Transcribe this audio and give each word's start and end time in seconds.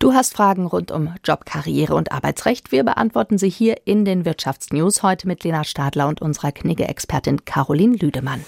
Du 0.00 0.14
hast 0.14 0.34
Fragen 0.34 0.64
rund 0.64 0.90
um 0.92 1.14
Job, 1.22 1.44
Karriere 1.44 1.94
und 1.94 2.10
Arbeitsrecht. 2.10 2.72
Wir 2.72 2.84
beantworten 2.84 3.36
sie 3.36 3.50
hier 3.50 3.82
in 3.84 4.06
den 4.06 4.24
Wirtschaftsnews 4.24 5.02
heute 5.02 5.28
mit 5.28 5.44
Lena 5.44 5.62
Stadler 5.62 6.08
und 6.08 6.22
unserer 6.22 6.52
Knigge-Expertin 6.52 7.44
Caroline 7.44 7.96
Lüdemann. 7.96 8.42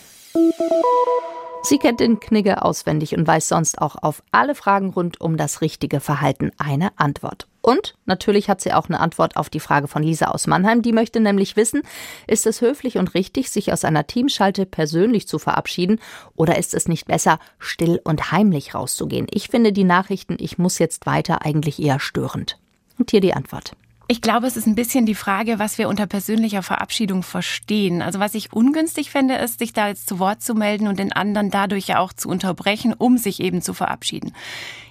Sie 1.65 1.79
kennt 1.79 2.01
den 2.01 2.19
Knigge 2.19 2.63
auswendig 2.63 3.17
und 3.17 3.27
weiß 3.27 3.49
sonst 3.49 3.81
auch 3.81 3.95
auf 4.03 4.25
alle 4.33 4.57
Fragen 4.57 4.91
rund 4.91 5.21
um 5.21 5.37
das 5.37 5.61
richtige 5.61 6.01
Verhalten 6.01 6.51
eine 6.59 6.91
Antwort. 6.99 7.47
Und 7.61 7.95
natürlich 8.05 8.51
hat 8.51 8.61
sie 8.61 8.73
auch 8.73 8.89
eine 8.89 8.99
Antwort 8.99 9.37
auf 9.37 9.49
die 9.49 9.61
Frage 9.61 9.87
von 9.87 10.03
Lisa 10.03 10.27
aus 10.27 10.49
Mannheim. 10.49 10.83
Die 10.83 10.93
möchte 10.93 11.21
nämlich 11.21 11.55
wissen, 11.55 11.83
ist 12.27 12.47
es 12.47 12.61
höflich 12.61 12.99
und 12.99 13.15
richtig, 13.15 13.51
sich 13.51 13.73
aus 13.73 13.85
einer 13.85 14.09
Teamschalte 14.09 14.67
persönlich 14.67 15.29
zu 15.29 15.39
verabschieden 15.39 16.01
oder 16.35 16.59
ist 16.59 16.75
es 16.75 16.89
nicht 16.89 17.07
besser, 17.07 17.39
still 17.61 18.01
und 18.03 18.33
heimlich 18.33 18.75
rauszugehen? 18.75 19.29
Ich 19.31 19.47
finde 19.47 19.73
die 19.73 19.85
Nachrichten, 19.85 20.39
ich 20.41 20.59
muss 20.59 20.81
jetzt 20.81 21.07
weiter, 21.07 21.47
eigentlich 21.47 21.81
eher 21.81 22.01
störend. 22.01 22.59
Und 22.99 23.13
hier 23.13 23.21
die 23.21 23.35
Antwort. 23.35 23.77
Ich 24.09 24.21
glaube, 24.21 24.47
es 24.47 24.57
ist 24.57 24.67
ein 24.67 24.75
bisschen 24.75 25.07
die 25.07 25.15
Frage, 25.15 25.59
was 25.59 25.79
wir 25.79 25.89
unter 25.89 26.07
persönlicher 26.07 26.63
Verabschiedung 26.63 27.23
verstehen. 27.23 28.03
Also 28.03 28.19
was 28.19 28.35
ich 28.35 28.53
ungünstig 28.53 29.11
finde, 29.11 29.37
ist, 29.37 29.59
sich 29.59 29.73
da 29.73 29.89
jetzt 29.89 30.09
zu 30.09 30.19
Wort 30.19 30.43
zu 30.43 30.55
melden 30.55 30.89
und 30.89 30.99
den 30.99 31.13
anderen 31.13 31.51
dadurch 31.51 31.87
ja 31.87 31.99
auch 31.99 32.13
zu 32.13 32.29
unterbrechen, 32.29 32.93
um 32.93 33.17
sich 33.17 33.41
eben 33.41 33.63
zu 33.63 33.75
verabschieden. 33.75 34.35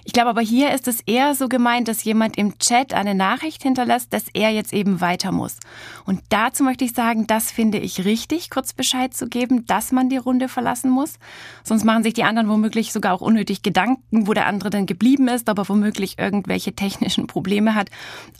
Ich 0.04 0.12
glaube 0.12 0.30
aber 0.30 0.40
hier 0.40 0.72
ist 0.72 0.88
es 0.88 1.00
eher 1.00 1.34
so 1.34 1.48
gemeint, 1.48 1.86
dass 1.86 2.02
jemand 2.02 2.36
im 2.36 2.58
Chat 2.58 2.92
eine 2.92 3.14
Nachricht 3.14 3.62
hinterlässt, 3.62 4.12
dass 4.12 4.24
er 4.32 4.50
jetzt 4.50 4.72
eben 4.72 5.00
weiter 5.00 5.30
muss. 5.30 5.58
Und 6.04 6.20
dazu 6.28 6.64
möchte 6.64 6.84
ich 6.84 6.92
sagen, 6.92 7.26
das 7.26 7.52
finde 7.52 7.78
ich 7.78 8.04
richtig, 8.04 8.50
kurz 8.50 8.72
Bescheid 8.72 9.14
zu 9.14 9.28
geben, 9.28 9.64
dass 9.66 9.92
man 9.92 10.08
die 10.08 10.16
Runde 10.16 10.48
verlassen 10.48 10.90
muss. 10.90 11.18
Sonst 11.62 11.84
machen 11.84 12.02
sich 12.02 12.14
die 12.14 12.24
anderen 12.24 12.48
womöglich 12.48 12.92
sogar 12.92 13.14
auch 13.14 13.20
unnötig 13.20 13.62
Gedanken, 13.62 14.26
wo 14.26 14.34
der 14.34 14.46
andere 14.46 14.70
denn 14.70 14.86
geblieben 14.86 15.28
ist, 15.28 15.48
ob 15.48 15.58
er 15.58 15.68
womöglich 15.68 16.18
irgendwelche 16.18 16.72
technischen 16.74 17.28
Probleme 17.28 17.74
hat. 17.74 17.88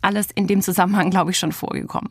Alles 0.01 0.29
in 0.35 0.49
dem 0.49 0.63
Zusammenhang, 0.63 1.11
glaube 1.11 1.31
ich, 1.31 1.39
schon 1.39 1.53
vorgekommen. 1.53 2.11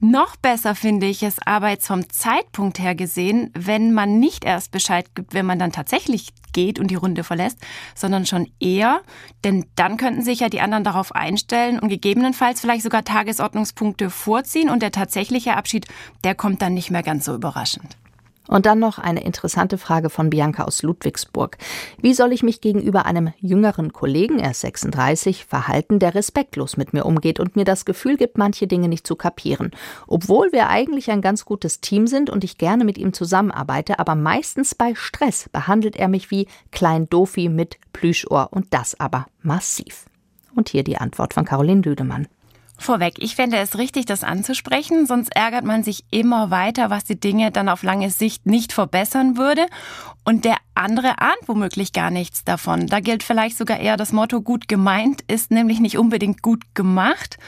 Noch 0.00 0.36
besser 0.36 0.76
finde 0.76 1.06
ich 1.06 1.24
es 1.24 1.38
aber 1.44 1.70
jetzt 1.70 1.88
vom 1.88 2.08
Zeitpunkt 2.08 2.78
her 2.78 2.94
gesehen, 2.94 3.50
wenn 3.54 3.92
man 3.92 4.20
nicht 4.20 4.44
erst 4.44 4.70
Bescheid 4.70 5.12
gibt, 5.16 5.34
wenn 5.34 5.44
man 5.44 5.58
dann 5.58 5.72
tatsächlich 5.72 6.28
geht 6.52 6.78
und 6.78 6.88
die 6.92 6.94
Runde 6.94 7.24
verlässt, 7.24 7.58
sondern 7.96 8.24
schon 8.24 8.48
eher, 8.60 9.00
denn 9.42 9.66
dann 9.74 9.96
könnten 9.96 10.22
sich 10.22 10.38
ja 10.38 10.48
die 10.48 10.60
anderen 10.60 10.84
darauf 10.84 11.14
einstellen 11.16 11.80
und 11.80 11.88
gegebenenfalls 11.88 12.60
vielleicht 12.60 12.84
sogar 12.84 13.04
Tagesordnungspunkte 13.04 14.08
vorziehen 14.08 14.70
und 14.70 14.82
der 14.82 14.92
tatsächliche 14.92 15.56
Abschied, 15.56 15.86
der 16.22 16.36
kommt 16.36 16.62
dann 16.62 16.74
nicht 16.74 16.92
mehr 16.92 17.02
ganz 17.02 17.24
so 17.24 17.34
überraschend. 17.34 17.96
Und 18.48 18.66
dann 18.66 18.78
noch 18.78 18.98
eine 18.98 19.22
interessante 19.22 19.78
Frage 19.78 20.10
von 20.10 20.30
Bianca 20.30 20.64
aus 20.64 20.82
Ludwigsburg. 20.82 21.58
Wie 22.00 22.14
soll 22.14 22.32
ich 22.32 22.42
mich 22.42 22.60
gegenüber 22.60 23.06
einem 23.06 23.32
jüngeren 23.38 23.92
Kollegen, 23.92 24.38
er 24.38 24.52
ist 24.52 24.62
36, 24.62 25.44
verhalten, 25.44 25.98
der 25.98 26.14
respektlos 26.14 26.76
mit 26.78 26.94
mir 26.94 27.04
umgeht 27.04 27.40
und 27.40 27.56
mir 27.56 27.64
das 27.64 27.84
Gefühl 27.84 28.16
gibt, 28.16 28.38
manche 28.38 28.66
Dinge 28.66 28.88
nicht 28.88 29.06
zu 29.06 29.16
kapieren? 29.16 29.70
Obwohl 30.06 30.50
wir 30.50 30.68
eigentlich 30.68 31.10
ein 31.10 31.20
ganz 31.20 31.44
gutes 31.44 31.80
Team 31.80 32.06
sind 32.06 32.30
und 32.30 32.42
ich 32.42 32.58
gerne 32.58 32.84
mit 32.84 32.96
ihm 32.96 33.12
zusammenarbeite, 33.12 33.98
aber 33.98 34.14
meistens 34.14 34.74
bei 34.74 34.94
Stress 34.94 35.48
behandelt 35.50 35.96
er 35.96 36.08
mich 36.08 36.30
wie 36.30 36.48
Klein 36.72 37.06
Dofi 37.08 37.50
mit 37.50 37.76
Plüschohr 37.92 38.48
und 38.50 38.68
das 38.70 38.98
aber 38.98 39.26
massiv. 39.42 40.06
Und 40.54 40.70
hier 40.70 40.84
die 40.84 40.96
Antwort 40.96 41.34
von 41.34 41.44
Caroline 41.44 41.82
Lüdemann. 41.82 42.28
Vorweg, 42.78 43.14
ich 43.18 43.34
fände 43.34 43.58
es 43.58 43.76
richtig, 43.76 44.06
das 44.06 44.22
anzusprechen, 44.22 45.06
sonst 45.06 45.34
ärgert 45.34 45.64
man 45.64 45.82
sich 45.82 46.04
immer 46.10 46.50
weiter, 46.50 46.90
was 46.90 47.04
die 47.04 47.18
Dinge 47.18 47.50
dann 47.50 47.68
auf 47.68 47.82
lange 47.82 48.10
Sicht 48.10 48.46
nicht 48.46 48.72
verbessern 48.72 49.36
würde. 49.36 49.66
Und 50.24 50.44
der 50.44 50.56
andere 50.78 51.20
ahnt 51.20 51.46
womöglich 51.46 51.92
gar 51.92 52.10
nichts 52.10 52.44
davon. 52.44 52.86
Da 52.86 53.00
gilt 53.00 53.22
vielleicht 53.22 53.58
sogar 53.58 53.78
eher 53.78 53.96
das 53.96 54.12
Motto, 54.12 54.40
gut 54.40 54.68
gemeint 54.68 55.22
ist 55.28 55.50
nämlich 55.50 55.80
nicht 55.80 55.98
unbedingt 55.98 56.42
gut 56.42 56.74
gemacht. 56.74 57.38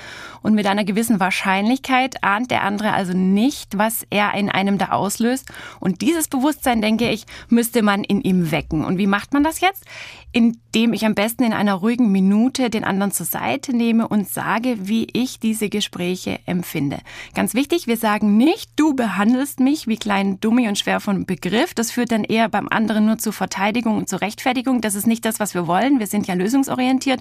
Und 0.43 0.55
mit 0.55 0.67
einer 0.67 0.85
gewissen 0.85 1.21
Wahrscheinlichkeit 1.21 2.25
ahnt 2.25 2.51
der 2.51 2.63
andere 2.63 2.93
also 2.93 3.13
nicht, 3.13 3.77
was 3.77 4.07
er 4.09 4.33
in 4.35 4.49
einem 4.49 4.79
da 4.79 4.87
auslöst. 4.87 5.47
Und 5.81 6.01
dieses 6.01 6.29
Bewusstsein, 6.29 6.81
denke 6.81 7.11
ich, 7.11 7.27
müsste 7.49 7.83
man 7.83 8.05
in 8.05 8.23
ihm 8.23 8.51
wecken. 8.51 8.85
Und 8.85 8.99
wie 8.99 9.07
macht 9.07 9.35
man 9.35 9.45
das 9.45 9.61
jetzt? 9.61 9.85
Indem 10.33 10.93
ich 10.93 11.05
am 11.05 11.15
besten 11.15 11.43
in 11.43 11.53
einer 11.53 11.75
ruhigen 11.75 12.11
Minute 12.11 12.71
den 12.71 12.85
anderen 12.85 13.13
zur 13.13 13.27
Seite 13.27 13.77
nehme 13.77 14.09
und 14.09 14.29
sage, 14.29 14.89
wie 14.89 15.09
ich 15.13 15.41
diese 15.41 15.69
Gespräche 15.69 16.39
empfinde. 16.47 16.99
Ganz 17.35 17.55
wichtig, 17.55 17.87
wir 17.87 17.97
sagen 17.97 18.37
nicht, 18.37 18.71
du 18.77 18.95
behandelst 18.95 19.61
mich 19.61 19.89
wie 19.89 19.99
kleinen 19.99 20.41
Dummi 20.41 20.69
und 20.69 20.79
schwer 20.79 21.01
von 21.01 21.27
Begriff. 21.27 21.75
Das 21.75 21.91
führt 21.91 22.13
dann 22.13 22.25
eher 22.25 22.49
beim 22.49 22.69
anderen 22.69 23.07
nur 23.07 23.19
zu 23.21 23.33
Verteidigung 23.33 23.97
und 23.97 24.09
zu 24.09 24.17
Rechtfertigung. 24.17 24.81
Das 24.81 24.95
ist 24.95 25.07
nicht 25.07 25.25
das, 25.25 25.41
was 25.41 25.55
wir 25.55 25.67
wollen. 25.67 25.99
Wir 25.99 26.07
sind 26.07 26.27
ja 26.27 26.35
lösungsorientiert. 26.35 27.21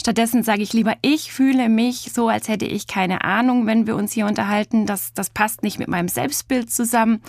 Stattdessen 0.00 0.42
sage 0.42 0.62
ich 0.62 0.72
lieber, 0.72 0.94
ich 1.02 1.32
fühle 1.32 1.68
mich 1.68 2.10
so, 2.14 2.28
als 2.28 2.48
hätte 2.48 2.64
ich 2.66 2.86
keine 2.86 3.24
Ahnung, 3.24 3.66
wenn 3.66 3.86
wir 3.86 3.96
uns 3.96 4.12
hier 4.12 4.26
unterhalten. 4.26 4.86
Das, 4.86 5.12
das 5.14 5.30
passt 5.30 5.62
nicht 5.62 5.78
mit 5.78 5.88
meinem 5.88 6.08
Selbstbild 6.08 6.70
zusammen. 6.70 7.22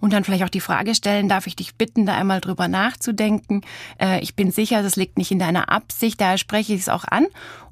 Und 0.00 0.12
dann 0.12 0.24
vielleicht 0.24 0.44
auch 0.44 0.48
die 0.48 0.60
Frage 0.60 0.94
stellen, 0.94 1.28
darf 1.28 1.46
ich 1.46 1.56
dich 1.56 1.76
bitten, 1.76 2.06
da 2.06 2.14
einmal 2.16 2.40
drüber 2.40 2.68
nachzudenken? 2.68 3.62
Äh, 4.00 4.20
ich 4.20 4.34
bin 4.34 4.50
sicher, 4.50 4.82
das 4.82 4.96
liegt 4.96 5.18
nicht 5.18 5.30
in 5.30 5.38
deiner 5.38 5.70
Absicht, 5.70 6.20
daher 6.20 6.38
spreche 6.38 6.74
ich 6.74 6.80
es 6.80 6.88
auch 6.88 7.04
an. 7.04 7.26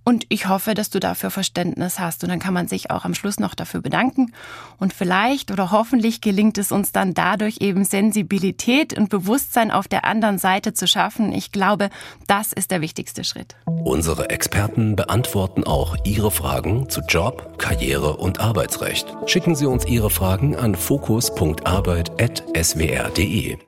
Und 0.05 0.25
ich 0.29 0.49
hoffe, 0.49 0.75
dass 0.75 0.91
du 0.91 0.99
dafür 0.99 1.31
Verständnis 1.31 2.01
hast. 2.01 2.25
Und 2.25 2.31
dann 2.31 2.39
kann 2.39 2.55
man 2.55 2.69
sich 2.69 2.91
auch 2.91 3.05
am 3.05 3.15
Schluss 3.15 3.39
noch 3.39 3.55
dafür 3.55 3.81
bedanken. 3.81 4.33
Und 4.79 4.95
vielleicht 4.95 5.51
oder 5.51 5.71
hoffentlich 5.71 6.21
gelingt 6.21 6.59
es 6.59 6.73
uns 6.73 6.93
dann 6.93 7.15
dadurch 7.15 7.59
eben 7.61 7.85
Sensibilität 7.85 8.97
und 8.97 9.09
Bewusstsein 9.09 9.71
auf 9.71 9.89
der 9.89 10.05
anderen 10.05 10.39
Seite 10.39 10.73
zu 10.73 10.87
schaffen. 10.87 11.33
Ich 11.33 11.53
glaube, 11.53 11.91
das 12.27 12.53
ist 12.53 12.71
der 12.71 12.81
wichtigste 12.81 13.25
Schritt. 13.25 13.57
Unsere 13.67 14.31
Experten 14.31 14.97
beantworten 14.97 15.65
auch 15.65 15.97
Ihre 16.05 16.31
Fragen 16.31 16.89
zu 16.89 17.01
Job, 17.03 17.59
Karriere 17.59 18.17
und 18.17 18.41
Arbeitsrecht. 18.41 19.15
Schicken 19.27 19.55
Sie 19.55 19.67
uns 19.67 19.87
Ihre 19.87 20.11
Fragen 20.11 20.57
an 20.57 20.75
fokus.arbeit.swr.de. 20.75 23.59